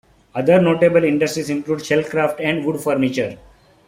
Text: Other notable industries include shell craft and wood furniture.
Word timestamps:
Other 0.33 0.59
notable 0.59 1.03
industries 1.03 1.51
include 1.51 1.85
shell 1.85 2.03
craft 2.03 2.39
and 2.41 2.65
wood 2.65 2.81
furniture. 2.81 3.37